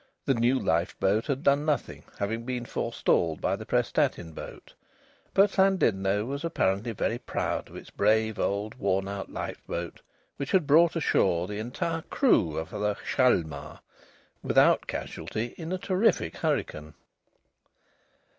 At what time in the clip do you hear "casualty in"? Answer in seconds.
14.87-15.71